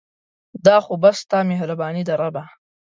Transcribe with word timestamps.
دا 0.65 0.77
خو 0.83 0.93
بس 1.03 1.17
ستا 1.23 1.39
مهرباني 1.51 2.03
ده 2.07 2.13
ربه 2.23 2.43